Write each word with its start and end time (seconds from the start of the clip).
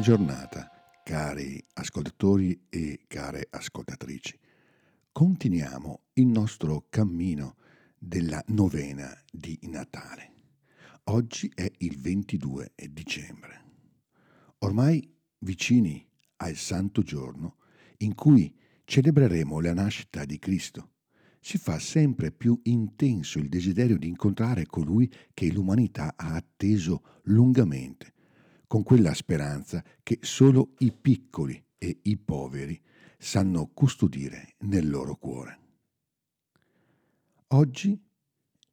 giornata, 0.00 0.70
cari 1.04 1.62
ascoltatori 1.74 2.66
e 2.70 3.04
care 3.06 3.46
ascoltatrici. 3.50 4.38
Continuiamo 5.12 6.04
il 6.14 6.26
nostro 6.26 6.86
cammino 6.88 7.56
della 7.98 8.42
novena 8.48 9.14
di 9.30 9.58
Natale. 9.64 10.32
Oggi 11.04 11.52
è 11.54 11.70
il 11.78 12.00
22 12.00 12.72
dicembre. 12.90 13.64
Ormai 14.60 15.06
vicini 15.40 16.06
al 16.36 16.54
santo 16.54 17.02
giorno 17.02 17.56
in 17.98 18.14
cui 18.14 18.54
celebreremo 18.84 19.60
la 19.60 19.74
nascita 19.74 20.24
di 20.24 20.38
Cristo, 20.38 20.92
si 21.40 21.58
fa 21.58 21.78
sempre 21.78 22.32
più 22.32 22.58
intenso 22.64 23.38
il 23.38 23.50
desiderio 23.50 23.98
di 23.98 24.08
incontrare 24.08 24.64
colui 24.64 25.12
che 25.34 25.52
l'umanità 25.52 26.14
ha 26.16 26.34
atteso 26.34 27.20
lungamente 27.24 28.14
con 28.70 28.84
quella 28.84 29.14
speranza 29.14 29.82
che 30.00 30.20
solo 30.22 30.74
i 30.78 30.92
piccoli 30.92 31.60
e 31.76 31.98
i 32.02 32.16
poveri 32.16 32.80
sanno 33.18 33.66
custodire 33.66 34.54
nel 34.58 34.88
loro 34.88 35.16
cuore. 35.16 35.58
Oggi 37.48 38.00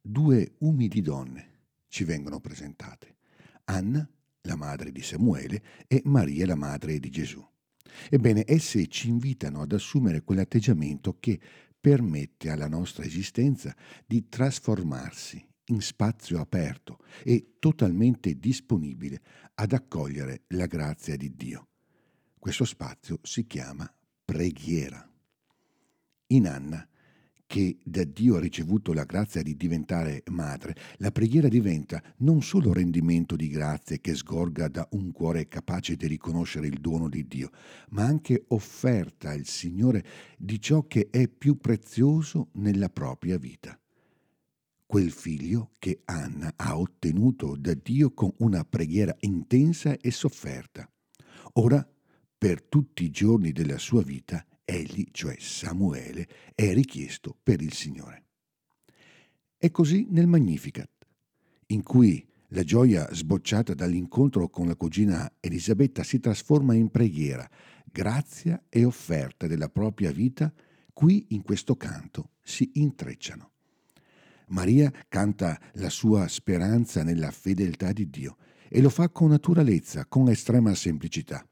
due 0.00 0.52
umili 0.58 1.00
donne 1.00 1.62
ci 1.88 2.04
vengono 2.04 2.38
presentate, 2.38 3.16
Anna, 3.64 4.08
la 4.42 4.54
madre 4.54 4.92
di 4.92 5.02
Samuele, 5.02 5.64
e 5.88 6.00
Maria, 6.04 6.46
la 6.46 6.54
madre 6.54 7.00
di 7.00 7.10
Gesù. 7.10 7.44
Ebbene, 8.08 8.44
esse 8.46 8.86
ci 8.86 9.08
invitano 9.08 9.62
ad 9.62 9.72
assumere 9.72 10.22
quell'atteggiamento 10.22 11.16
che 11.18 11.40
permette 11.80 12.50
alla 12.50 12.68
nostra 12.68 13.02
esistenza 13.02 13.74
di 14.06 14.28
trasformarsi 14.28 15.44
in 15.68 15.80
spazio 15.80 16.40
aperto 16.40 16.98
e 17.22 17.54
totalmente 17.58 18.38
disponibile 18.38 19.20
ad 19.54 19.72
accogliere 19.72 20.42
la 20.48 20.66
grazia 20.66 21.16
di 21.16 21.34
Dio. 21.34 21.68
Questo 22.38 22.64
spazio 22.64 23.18
si 23.22 23.46
chiama 23.46 23.92
preghiera. 24.24 25.04
In 26.28 26.46
Anna, 26.46 26.86
che 27.46 27.78
da 27.82 28.04
Dio 28.04 28.36
ha 28.36 28.40
ricevuto 28.40 28.92
la 28.92 29.04
grazia 29.04 29.42
di 29.42 29.56
diventare 29.56 30.22
madre, 30.30 30.76
la 30.98 31.10
preghiera 31.10 31.48
diventa 31.48 32.02
non 32.18 32.42
solo 32.42 32.74
rendimento 32.74 33.36
di 33.36 33.48
grazie 33.48 34.00
che 34.00 34.14
sgorga 34.14 34.68
da 34.68 34.86
un 34.92 35.12
cuore 35.12 35.48
capace 35.48 35.96
di 35.96 36.06
riconoscere 36.06 36.66
il 36.66 36.78
dono 36.78 37.08
di 37.08 37.26
Dio, 37.26 37.50
ma 37.90 38.04
anche 38.04 38.44
offerta 38.48 39.30
al 39.30 39.46
Signore 39.46 40.04
di 40.36 40.60
ciò 40.60 40.86
che 40.86 41.08
è 41.10 41.26
più 41.26 41.56
prezioso 41.56 42.50
nella 42.52 42.90
propria 42.90 43.38
vita 43.38 43.78
quel 44.88 45.10
figlio 45.10 45.72
che 45.78 46.00
Anna 46.06 46.50
ha 46.56 46.78
ottenuto 46.78 47.56
da 47.56 47.74
Dio 47.74 48.14
con 48.14 48.32
una 48.38 48.64
preghiera 48.64 49.14
intensa 49.20 49.98
e 49.98 50.10
sofferta. 50.10 50.90
Ora, 51.54 51.86
per 52.38 52.62
tutti 52.62 53.04
i 53.04 53.10
giorni 53.10 53.52
della 53.52 53.76
sua 53.76 54.02
vita, 54.02 54.42
egli, 54.64 55.06
cioè 55.10 55.36
Samuele, 55.38 56.26
è 56.54 56.72
richiesto 56.72 57.36
per 57.42 57.60
il 57.60 57.74
Signore. 57.74 58.24
È 59.58 59.70
così 59.70 60.06
nel 60.08 60.26
Magnificat, 60.26 61.06
in 61.66 61.82
cui 61.82 62.26
la 62.52 62.64
gioia 62.64 63.12
sbocciata 63.12 63.74
dall'incontro 63.74 64.48
con 64.48 64.68
la 64.68 64.74
cugina 64.74 65.30
Elisabetta 65.38 66.02
si 66.02 66.18
trasforma 66.18 66.72
in 66.72 66.88
preghiera, 66.88 67.46
grazia 67.84 68.64
e 68.70 68.86
offerta 68.86 69.46
della 69.46 69.68
propria 69.68 70.12
vita, 70.12 70.50
qui 70.94 71.26
in 71.32 71.42
questo 71.42 71.76
canto 71.76 72.30
si 72.40 72.70
intrecciano. 72.76 73.50
Maria 74.48 74.92
canta 75.08 75.60
la 75.74 75.90
sua 75.90 76.28
speranza 76.28 77.02
nella 77.02 77.30
fedeltà 77.30 77.92
di 77.92 78.08
Dio 78.08 78.36
e 78.68 78.80
lo 78.80 78.90
fa 78.90 79.08
con 79.08 79.30
naturalezza, 79.30 80.06
con 80.06 80.28
estrema 80.28 80.74
semplicità. 80.74 81.46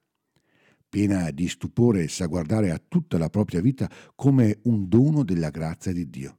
Piena 0.88 1.30
di 1.30 1.48
stupore 1.48 2.08
sa 2.08 2.26
guardare 2.26 2.70
a 2.70 2.80
tutta 2.86 3.18
la 3.18 3.28
propria 3.28 3.60
vita 3.60 3.90
come 4.14 4.60
un 4.64 4.88
dono 4.88 5.24
della 5.24 5.50
grazia 5.50 5.92
di 5.92 6.08
Dio. 6.08 6.38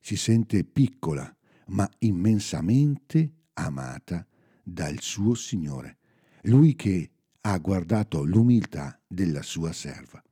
Si 0.00 0.16
sente 0.16 0.64
piccola, 0.64 1.34
ma 1.66 1.88
immensamente 1.98 3.32
amata 3.54 4.26
dal 4.62 5.00
suo 5.00 5.34
Signore, 5.34 5.98
lui 6.42 6.74
che 6.74 7.10
ha 7.42 7.58
guardato 7.58 8.24
l'umiltà 8.24 9.00
della 9.06 9.42
sua 9.42 9.72
serva 9.72 10.22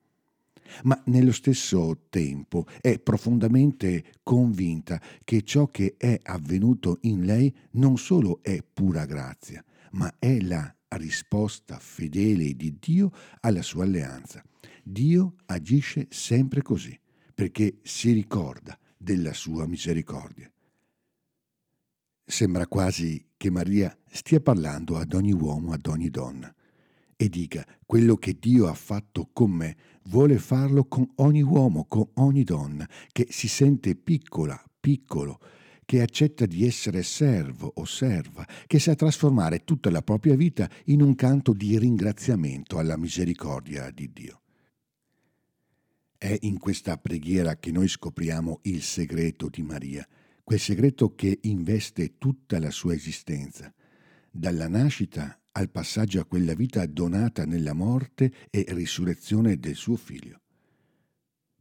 ma 0.85 1.01
nello 1.07 1.33
stesso 1.33 2.07
tempo 2.09 2.67
è 2.81 2.99
profondamente 2.99 4.05
convinta 4.23 5.01
che 5.25 5.43
ciò 5.43 5.71
che 5.71 5.95
è 5.97 6.19
avvenuto 6.23 6.99
in 7.03 7.25
lei 7.25 7.55
non 7.73 7.97
solo 7.99 8.41
è 8.43 8.63
pura 8.63 9.05
grazia, 9.05 9.65
ma 9.93 10.13
è 10.19 10.41
la 10.41 10.75
risposta 10.89 11.79
fedele 11.79 12.55
di 12.55 12.77
Dio 12.79 13.11
alla 13.41 13.63
sua 13.63 13.85
alleanza. 13.85 14.43
Dio 14.83 15.35
agisce 15.47 16.07
sempre 16.11 16.63
così, 16.63 16.99
perché 17.35 17.79
si 17.83 18.13
ricorda 18.13 18.79
della 18.97 19.33
sua 19.33 19.67
misericordia. 19.67 20.51
Sembra 22.25 22.67
quasi 22.67 23.27
che 23.37 23.51
Maria 23.51 23.97
stia 24.07 24.41
parlando 24.41 24.97
ad 24.97 25.13
ogni 25.15 25.33
uomo, 25.33 25.73
ad 25.73 25.87
ogni 25.87 26.11
donna 26.11 26.53
e 27.23 27.29
dica 27.29 27.67
quello 27.85 28.17
che 28.17 28.39
Dio 28.41 28.67
ha 28.67 28.73
fatto 28.73 29.29
con 29.35 29.51
me, 29.51 29.77
vuole 30.05 30.39
farlo 30.39 30.87
con 30.87 31.07
ogni 31.17 31.43
uomo, 31.43 31.85
con 31.85 32.09
ogni 32.15 32.45
donna 32.45 32.89
che 33.13 33.27
si 33.29 33.47
sente 33.47 33.95
piccola, 33.95 34.59
piccolo, 34.81 35.39
che 35.85 36.01
accetta 36.01 36.47
di 36.47 36.67
essere 36.67 37.03
servo 37.03 37.71
o 37.75 37.85
serva, 37.85 38.49
che 38.67 38.79
sa 38.79 38.95
trasformare 38.95 39.65
tutta 39.65 39.91
la 39.91 40.01
propria 40.01 40.35
vita 40.35 40.67
in 40.87 41.03
un 41.03 41.15
canto 41.15 41.53
di 41.53 41.79
ringraziamento 41.79 42.79
alla 42.79 42.97
misericordia 42.97 43.91
di 43.91 44.11
Dio. 44.15 44.41
È 46.17 46.35
in 46.41 46.59
questa 46.59 46.97
preghiera 46.97 47.57
che 47.57 47.71
noi 47.71 47.89
scopriamo 47.89 48.61
il 48.63 48.81
segreto 48.81 49.51
di 49.51 49.61
Maria, 49.61 50.09
quel 50.43 50.59
segreto 50.59 51.15
che 51.15 51.41
investe 51.43 52.17
tutta 52.17 52.59
la 52.59 52.71
sua 52.71 52.95
esistenza, 52.95 53.71
dalla 54.31 54.69
nascita 54.69 55.40
al 55.53 55.71
passaggio 55.71 56.21
a 56.21 56.25
quella 56.25 56.55
vita 56.55 56.85
donata 56.87 57.45
nella 57.45 57.73
morte 57.73 58.33
e 58.51 58.65
risurrezione 58.69 59.59
del 59.59 59.75
suo 59.75 59.97
figlio. 59.97 60.41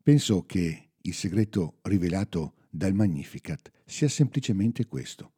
Penso 0.02 0.46
che 0.46 0.90
il 1.02 1.14
segreto 1.14 1.78
rivelato 1.84 2.56
dal 2.70 2.94
Magnificat 2.94 3.72
sia 3.86 4.08
semplicemente 4.08 4.86
questo. 4.86 5.34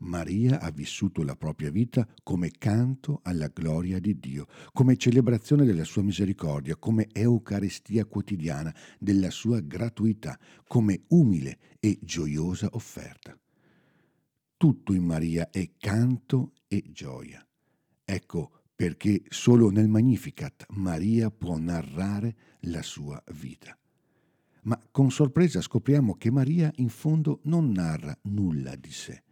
Maria 0.00 0.60
ha 0.60 0.70
vissuto 0.70 1.22
la 1.24 1.34
propria 1.34 1.70
vita 1.70 2.06
come 2.22 2.50
canto 2.56 3.20
alla 3.24 3.48
gloria 3.48 3.98
di 3.98 4.18
Dio, 4.18 4.46
come 4.72 4.96
celebrazione 4.96 5.64
della 5.64 5.84
sua 5.84 6.02
misericordia, 6.02 6.76
come 6.76 7.08
Eucaristia 7.12 8.04
quotidiana 8.04 8.74
della 8.98 9.30
sua 9.30 9.60
gratuità, 9.60 10.38
come 10.66 11.02
umile 11.08 11.58
e 11.80 11.98
gioiosa 12.00 12.68
offerta. 12.72 13.36
Tutto 14.56 14.92
in 14.92 15.04
Maria 15.04 15.50
è 15.50 15.70
canto 15.78 16.52
e 16.68 16.84
gioia. 16.92 17.47
Ecco 18.10 18.62
perché 18.74 19.20
solo 19.28 19.68
nel 19.68 19.86
Magnificat 19.86 20.64
Maria 20.70 21.30
può 21.30 21.58
narrare 21.58 22.34
la 22.60 22.80
sua 22.80 23.22
vita. 23.34 23.76
Ma 24.62 24.80
con 24.90 25.10
sorpresa 25.10 25.60
scopriamo 25.60 26.14
che 26.14 26.30
Maria 26.30 26.72
in 26.76 26.88
fondo 26.88 27.40
non 27.42 27.70
narra 27.70 28.16
nulla 28.22 28.74
di 28.76 28.90
sé. 28.90 29.22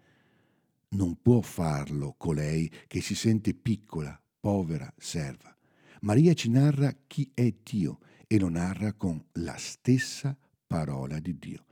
Non 0.89 1.23
può 1.23 1.41
farlo 1.41 2.17
colei 2.19 2.71
che 2.87 3.01
si 3.01 3.15
sente 3.15 3.55
piccola, 3.55 4.21
povera, 4.39 4.93
serva. 4.99 5.57
Maria 6.03 6.35
ci 6.35 6.51
narra 6.51 6.95
chi 7.07 7.31
è 7.33 7.51
Dio 7.63 8.01
e 8.27 8.39
lo 8.39 8.51
narra 8.51 8.93
con 8.93 9.25
la 9.33 9.57
stessa 9.57 10.37
parola 10.67 11.19
di 11.19 11.39
Dio. 11.39 11.65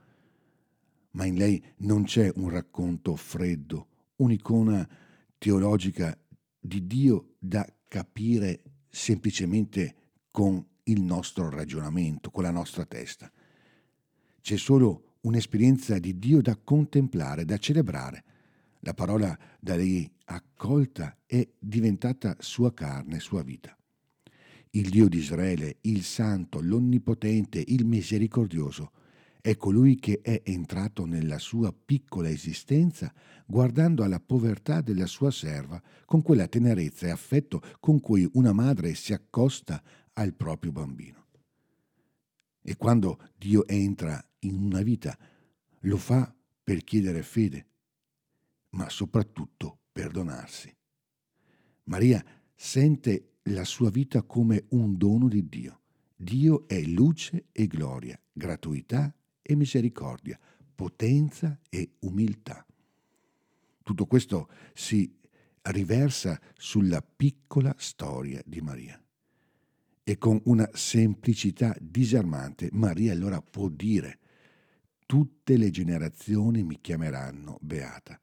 Ma 1.11 1.25
in 1.25 1.35
lei 1.35 1.63
non 1.77 2.05
c'è 2.05 2.31
un 2.37 2.49
racconto 2.49 3.15
freddo, 3.15 3.89
un'icona 4.15 4.89
teologica 5.37 6.17
di 6.65 6.87
Dio 6.87 7.35
da 7.37 7.65
capire 7.87 8.63
semplicemente 8.89 9.95
con 10.31 10.65
il 10.83 11.01
nostro 11.01 11.49
ragionamento, 11.49 12.31
con 12.31 12.43
la 12.43 12.51
nostra 12.51 12.85
testa. 12.85 13.31
C'è 14.41 14.57
solo 14.57 15.17
un'esperienza 15.21 15.97
di 15.99 16.17
Dio 16.17 16.41
da 16.41 16.57
contemplare, 16.57 17.45
da 17.45 17.57
celebrare. 17.57 18.23
La 18.79 18.93
parola 18.93 19.37
da 19.59 19.75
lei 19.75 20.09
accolta 20.25 21.17
è 21.25 21.47
diventata 21.57 22.35
sua 22.39 22.73
carne, 22.73 23.19
sua 23.19 23.43
vita. 23.43 23.77
Il 24.71 24.89
Dio 24.89 25.07
di 25.07 25.17
Israele, 25.17 25.77
il 25.81 26.03
Santo, 26.03 26.61
l'Onnipotente, 26.61 27.63
il 27.65 27.85
Misericordioso, 27.85 28.91
è 29.45 29.57
colui 29.57 29.97
che 29.97 30.21
è 30.23 30.41
entrato 30.43 31.05
nella 31.05 31.37
sua 31.37 31.71
piccola 31.71 32.29
esistenza 32.29 33.13
guardando 33.45 34.03
alla 34.03 34.19
povertà 34.19 34.81
della 34.81 35.05
sua 35.05 35.29
serva 35.29 35.79
con 36.05 36.23
quella 36.23 36.47
tenerezza 36.47 37.05
e 37.05 37.11
affetto 37.11 37.61
con 37.79 37.99
cui 37.99 38.27
una 38.33 38.53
madre 38.53 38.95
si 38.95 39.13
accosta 39.13 39.83
al 40.13 40.33
proprio 40.33 40.71
bambino. 40.71 41.27
E 42.59 42.75
quando 42.75 43.19
Dio 43.37 43.67
entra 43.67 44.19
in 44.39 44.55
una 44.55 44.81
vita, 44.81 45.15
lo 45.81 45.97
fa 45.97 46.35
per 46.63 46.83
chiedere 46.83 47.21
fede, 47.21 47.67
ma 48.69 48.89
soprattutto 48.89 49.81
per 49.91 50.09
donarsi. 50.09 50.75
Maria 51.83 52.25
sente 52.55 53.33
la 53.43 53.63
sua 53.63 53.91
vita 53.91 54.23
come 54.23 54.65
un 54.69 54.97
dono 54.97 55.27
di 55.27 55.47
Dio. 55.47 55.81
Dio 56.15 56.67
è 56.67 56.81
luce 56.81 57.45
e 57.51 57.67
gloria, 57.67 58.19
gratuità 58.33 59.13
e 59.45 59.55
misericordia, 59.55 60.39
potenza 60.73 61.59
e 61.69 61.91
umiltà. 61.99 62.65
Tutto 63.83 64.05
questo 64.07 64.49
si 64.73 65.13
riversa 65.61 66.39
sulla 66.57 67.01
piccola 67.01 67.73
storia 67.77 68.41
di 68.45 68.61
Maria. 68.61 68.99
E 70.03 70.17
con 70.17 70.39
una 70.45 70.67
semplicità 70.73 71.75
disarmante 71.79 72.69
Maria 72.71 73.11
allora 73.11 73.41
può 73.41 73.69
dire, 73.69 74.19
tutte 75.05 75.57
le 75.57 75.69
generazioni 75.69 76.63
mi 76.63 76.79
chiameranno 76.81 77.57
beata, 77.61 78.19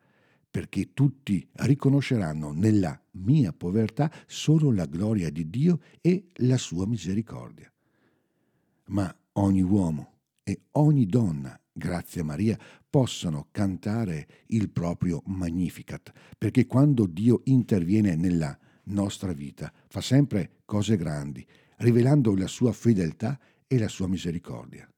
perché 0.51 0.93
tutti 0.93 1.49
riconosceranno 1.53 2.53
nella 2.53 3.01
mia 3.13 3.53
povertà 3.53 4.13
solo 4.27 4.73
la 4.73 4.87
gloria 4.87 5.31
di 5.31 5.49
Dio 5.49 5.81
e 6.01 6.27
la 6.35 6.59
sua 6.59 6.87
misericordia. 6.87 7.73
Ma 8.87 9.17
ogni 9.33 9.63
uomo 9.63 10.12
e 10.43 10.63
ogni 10.73 11.07
donna, 11.07 11.59
grazie 11.73 12.21
a 12.21 12.25
Maria, 12.25 12.59
possono 12.89 13.49
cantare 13.51 14.27
il 14.49 14.71
proprio 14.71 15.23
Magnificat, 15.27 16.13
perché 16.37 16.67
quando 16.67 17.07
Dio 17.07 17.41
interviene 17.45 18.17
nella 18.17 18.57
nostra 18.85 19.33
vita 19.33 19.73
fa 19.89 20.01
sempre 20.01 20.59
cose 20.65 20.97
grandi, 20.97 21.47
rivelando 21.79 22.35
la 22.35 22.47
sua 22.47 22.73
fedeltà 22.73 23.39
e 23.67 23.79
la 23.79 23.89
sua 23.89 24.09
misericordia. 24.09 24.89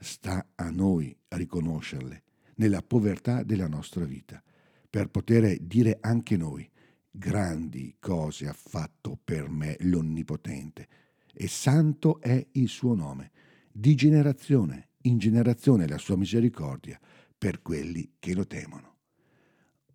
Sta 0.00 0.50
a 0.54 0.70
noi 0.70 1.16
riconoscerle 1.28 2.22
nella 2.56 2.82
povertà 2.82 3.42
della 3.42 3.68
nostra 3.68 4.04
vita, 4.04 4.42
per 4.90 5.08
poter 5.08 5.58
dire 5.60 5.98
anche 6.00 6.36
noi, 6.36 6.68
grandi 7.10 7.96
cose 7.98 8.48
ha 8.48 8.52
fatto 8.52 9.18
per 9.22 9.48
me 9.48 9.76
l'Onnipotente, 9.80 10.88
e 11.32 11.46
santo 11.48 12.20
è 12.20 12.46
il 12.52 12.68
suo 12.68 12.94
nome, 12.94 13.30
di 13.78 13.94
generazione 13.94 14.88
in 15.02 15.18
generazione 15.18 15.86
la 15.86 15.98
sua 15.98 16.16
misericordia 16.16 16.98
per 17.38 17.62
quelli 17.62 18.14
che 18.18 18.34
lo 18.34 18.44
temono. 18.44 18.96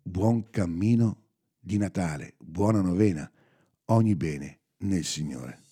Buon 0.00 0.48
cammino 0.48 1.24
di 1.60 1.76
Natale, 1.76 2.34
buona 2.38 2.80
novena, 2.80 3.30
ogni 3.86 4.16
bene 4.16 4.60
nel 4.78 5.04
Signore. 5.04 5.63